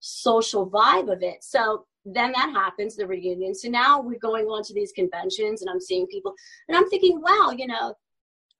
social 0.00 0.68
vibe 0.68 1.12
of 1.12 1.22
it. 1.22 1.42
So 1.42 1.86
then 2.04 2.32
that 2.32 2.50
happens, 2.54 2.96
the 2.96 3.06
reunion. 3.06 3.54
So 3.54 3.68
now 3.68 4.00
we're 4.00 4.18
going 4.18 4.46
on 4.46 4.62
to 4.64 4.74
these 4.74 4.92
conventions 4.92 5.62
and 5.62 5.70
I'm 5.70 5.80
seeing 5.80 6.06
people 6.06 6.34
and 6.68 6.76
I'm 6.76 6.88
thinking, 6.88 7.20
wow, 7.20 7.52
you 7.56 7.66
know, 7.66 7.94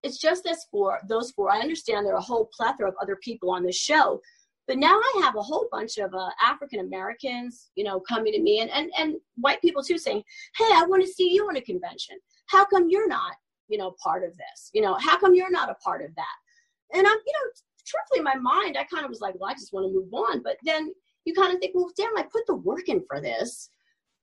it's 0.03 0.19
just 0.19 0.45
this 0.45 0.67
four, 0.71 1.01
those 1.09 1.31
four. 1.33 1.51
I 1.51 1.61
understand 1.61 2.07
there 2.07 2.15
are 2.15 2.19
a 2.19 2.23
whole 2.23 2.49
plethora 2.53 2.89
of 2.89 2.95
other 3.01 3.17
people 3.17 3.51
on 3.51 3.65
the 3.65 3.73
show, 3.73 4.21
but 4.67 4.79
now 4.79 4.95
I 4.95 5.21
have 5.25 5.35
a 5.37 5.43
whole 5.43 5.67
bunch 5.73 5.99
of 5.99 6.15
uh, 6.15 6.29
African 6.45 6.81
Americans, 6.81 7.71
you 7.75 7.85
know, 7.85 7.99
coming 8.01 8.33
to 8.33 8.41
me 8.41 8.61
and, 8.61 8.71
and, 8.71 8.91
and 8.99 9.15
white 9.37 9.61
people 9.63 9.83
too 9.83 9.99
saying, 9.99 10.23
hey, 10.57 10.71
I 10.75 10.85
want 10.87 11.03
to 11.03 11.09
see 11.09 11.33
you 11.33 11.49
in 11.49 11.57
a 11.57 11.61
convention. 11.63 12.17
How 12.47 12.65
come 12.65 12.89
you're 12.89 13.09
not, 13.09 13.33
you 13.69 13.79
know, 13.79 13.95
part 14.03 14.25
of 14.25 14.37
this? 14.37 14.71
You 14.73 14.83
know, 14.83 14.95
how 14.95 15.19
come 15.19 15.35
you're 15.35 15.51
not 15.51 15.71
a 15.71 15.75
part 15.75 16.05
of 16.05 16.15
that? 16.15 16.97
And 16.97 17.07
I'm, 17.07 17.17
you 17.27 17.33
know, 17.33 17.51
truthfully 17.87 18.19
in 18.19 18.25
my 18.25 18.37
mind, 18.37 18.77
I 18.77 18.85
kind 18.85 19.05
of 19.05 19.11
was 19.11 19.21
like, 19.21 19.35
well, 19.39 19.51
I 19.51 19.55
just 19.55 19.73
want 19.73 19.87
to 19.87 19.93
move 19.93 20.13
on. 20.13 20.43
But 20.43 20.59
then 20.65 20.93
you 21.29 21.35
kind 21.35 21.53
of 21.53 21.61
think, 21.61 21.75
well, 21.75 21.91
damn, 21.95 22.17
I 22.17 22.23
put 22.23 22.47
the 22.47 22.55
work 22.55 22.89
in 22.89 23.05
for 23.07 23.21
this. 23.21 23.69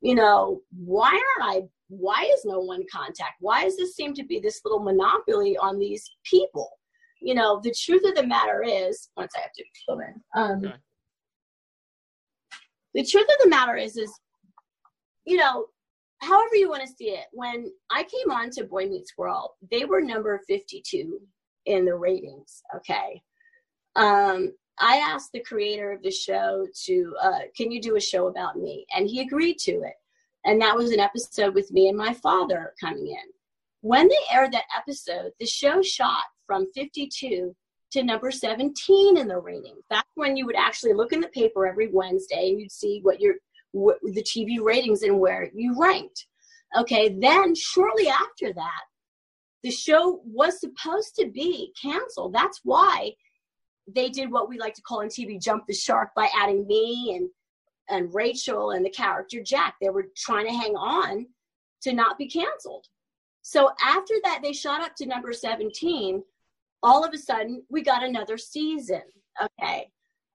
You 0.01 0.15
know, 0.15 0.61
why 0.75 1.11
aren't 1.11 1.55
I? 1.55 1.61
Why 1.87 2.23
is 2.33 2.43
no 2.45 2.59
one 2.59 2.83
contact? 2.91 3.35
Why 3.39 3.63
does 3.63 3.77
this 3.77 3.95
seem 3.95 4.15
to 4.15 4.25
be 4.25 4.39
this 4.39 4.61
little 4.65 4.83
monopoly 4.83 5.55
on 5.57 5.77
these 5.77 6.03
people? 6.23 6.69
You 7.21 7.35
know, 7.35 7.61
the 7.63 7.73
truth 7.79 8.03
of 8.05 8.15
the 8.15 8.25
matter 8.25 8.63
is, 8.67 9.09
once 9.15 9.33
I 9.37 9.41
have 9.41 9.53
to 9.53 9.63
go 9.87 9.99
in. 9.99 10.21
Um, 10.35 10.65
okay. 10.65 10.75
The 12.95 13.05
truth 13.05 13.27
of 13.29 13.43
the 13.43 13.49
matter 13.49 13.75
is, 13.75 13.97
is 13.97 14.11
you 15.25 15.37
know, 15.37 15.65
however 16.21 16.55
you 16.55 16.69
want 16.69 16.81
to 16.81 16.95
see 16.97 17.09
it. 17.09 17.25
When 17.31 17.71
I 17.91 18.03
came 18.03 18.31
on 18.31 18.49
to 18.51 18.63
Boy 18.63 18.87
Meets 18.87 19.13
World, 19.17 19.51
they 19.69 19.85
were 19.85 20.01
number 20.01 20.41
52 20.47 21.19
in 21.67 21.85
the 21.85 21.95
ratings. 21.95 22.63
Okay. 22.75 23.21
Um, 23.95 24.53
I 24.79 24.97
asked 24.97 25.31
the 25.31 25.43
creator 25.43 25.91
of 25.91 26.01
the 26.01 26.11
show 26.11 26.65
to, 26.85 27.15
uh, 27.21 27.39
can 27.55 27.71
you 27.71 27.81
do 27.81 27.95
a 27.95 28.01
show 28.01 28.27
about 28.27 28.57
me? 28.57 28.85
And 28.95 29.07
he 29.07 29.21
agreed 29.21 29.57
to 29.59 29.71
it. 29.71 29.93
And 30.45 30.61
that 30.61 30.75
was 30.75 30.91
an 30.91 30.99
episode 30.99 31.55
with 31.55 31.71
me 31.71 31.87
and 31.89 31.97
my 31.97 32.13
father 32.13 32.73
coming 32.79 33.07
in. 33.07 33.31
When 33.81 34.07
they 34.07 34.15
aired 34.31 34.51
that 34.53 34.65
episode, 34.75 35.31
the 35.39 35.45
show 35.45 35.81
shot 35.81 36.23
from 36.45 36.67
52 36.75 37.55
to 37.91 38.03
number 38.03 38.31
17 38.31 39.17
in 39.17 39.27
the 39.27 39.37
ratings. 39.37 39.83
That's 39.89 40.09
when 40.15 40.35
you 40.35 40.45
would 40.45 40.55
actually 40.55 40.93
look 40.93 41.13
in 41.13 41.21
the 41.21 41.27
paper 41.29 41.65
every 41.65 41.89
Wednesday 41.91 42.49
and 42.49 42.59
you'd 42.59 42.71
see 42.71 42.99
what 43.01 43.21
your 43.21 43.35
what, 43.71 43.97
the 44.03 44.23
TV 44.23 44.61
ratings 44.61 45.03
and 45.03 45.19
where 45.19 45.49
you 45.53 45.75
ranked. 45.79 46.27
Okay, 46.77 47.09
then 47.19 47.55
shortly 47.55 48.07
after 48.07 48.53
that, 48.53 48.81
the 49.63 49.71
show 49.71 50.21
was 50.25 50.59
supposed 50.59 51.15
to 51.15 51.27
be 51.27 51.73
canceled. 51.81 52.33
That's 52.33 52.61
why 52.63 53.13
they 53.87 54.09
did 54.09 54.31
what 54.31 54.49
we 54.49 54.57
like 54.57 54.73
to 54.75 54.81
call 54.81 55.01
in 55.01 55.09
TV 55.09 55.41
jump 55.41 55.65
the 55.67 55.73
shark 55.73 56.09
by 56.15 56.29
adding 56.35 56.65
me 56.67 57.15
and 57.15 57.29
and 57.87 58.13
Rachel 58.15 58.71
and 58.71 58.83
the 58.83 58.89
character 58.89 59.41
Jack. 59.43 59.75
They 59.79 59.89
were 59.89 60.07
trying 60.17 60.47
to 60.47 60.53
hang 60.53 60.75
on 60.75 61.27
to 61.83 61.93
not 61.93 62.17
be 62.17 62.27
canceled. 62.27 62.87
So 63.43 63.69
after 63.83 64.15
that, 64.23 64.39
they 64.41 64.53
shot 64.53 64.81
up 64.81 64.95
to 64.95 65.05
number 65.05 65.31
17. 65.31 66.23
All 66.81 67.03
of 67.03 67.13
a 67.13 67.17
sudden, 67.17 67.63
we 67.69 67.83
got 67.83 68.03
another 68.03 68.39
season. 68.39 69.03
Okay. 69.41 69.91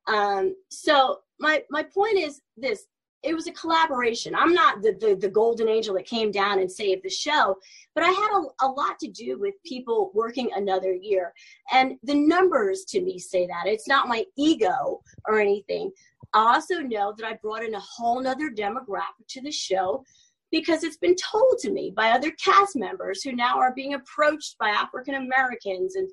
Um, 0.07 0.55
so 0.71 1.19
my 1.41 1.63
my 1.71 1.83
point 1.83 2.19
is 2.19 2.41
this 2.57 2.87
it 3.23 3.35
was 3.35 3.47
a 3.47 3.53
collaboration. 3.53 4.35
I'm 4.35 4.55
not 4.55 4.83
the, 4.83 4.93
the, 4.99 5.15
the 5.15 5.29
golden 5.29 5.69
angel 5.69 5.95
that 5.95 6.07
came 6.07 6.31
down 6.31 6.59
and 6.59 6.71
saved 6.71 7.03
the 7.03 7.11
show, 7.11 7.57
but 7.95 8.03
I 8.03 8.09
had 8.09 8.31
a, 8.33 8.67
a 8.67 8.69
lot 8.69 8.99
to 9.01 9.09
do 9.09 9.39
with 9.39 9.55
people 9.65 10.11
working 10.15 10.51
another 10.55 10.93
year. 10.93 11.35
And 11.73 11.99
the 12.03 12.15
numbers 12.15 12.85
to 12.87 13.01
me 13.01 13.19
say 13.19 13.47
that. 13.47 13.67
It's 13.67 13.89
not 13.89 14.09
my 14.09 14.25
ego 14.39 15.03
or 15.29 15.39
anything. 15.39 15.91
I 16.33 16.55
also 16.55 16.79
know 16.79 17.13
that 17.19 17.27
I 17.27 17.35
brought 17.43 17.65
in 17.65 17.75
a 17.75 17.81
whole 17.81 18.23
nother 18.23 18.51
demographic 18.51 19.27
to 19.29 19.43
the 19.43 19.53
show 19.53 20.05
because 20.51 20.83
it's 20.83 20.97
been 20.97 21.17
told 21.17 21.59
to 21.61 21.71
me 21.71 21.93
by 21.95 22.11
other 22.11 22.33
cast 22.43 22.75
members 22.75 23.23
who 23.23 23.33
now 23.33 23.59
are 23.59 23.75
being 23.75 23.95
approached 23.95 24.57
by 24.59 24.71
African 24.71 25.17
Americans 25.17 25.97
and 25.97 26.09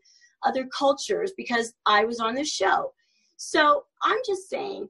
other 0.45 0.67
cultures 0.77 1.31
because 1.37 1.73
I 1.85 2.05
was 2.05 2.19
on 2.19 2.35
the 2.35 2.43
show. 2.43 2.93
So 3.37 3.85
I'm 4.03 4.17
just 4.25 4.49
saying 4.49 4.89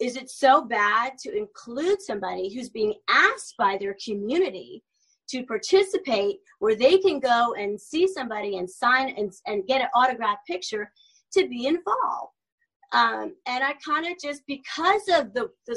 is 0.00 0.16
it 0.16 0.30
so 0.30 0.62
bad 0.62 1.16
to 1.18 1.36
include 1.36 2.02
somebody 2.02 2.54
who's 2.54 2.68
being 2.68 2.94
asked 3.08 3.54
by 3.58 3.76
their 3.78 3.96
community 4.04 4.82
to 5.28 5.44
participate 5.44 6.36
where 6.58 6.76
they 6.76 6.98
can 6.98 7.18
go 7.18 7.54
and 7.58 7.80
see 7.80 8.06
somebody 8.06 8.58
and 8.58 8.68
sign 8.68 9.14
and, 9.16 9.32
and 9.46 9.66
get 9.66 9.80
an 9.80 9.88
autographed 9.94 10.46
picture 10.46 10.90
to 11.32 11.48
be 11.48 11.66
involved? 11.66 12.32
Um, 12.92 13.34
and 13.46 13.64
i 13.64 13.74
kind 13.84 14.06
of 14.06 14.12
just 14.22 14.42
because 14.46 15.02
of 15.08 15.34
the 15.34 15.50
the 15.66 15.76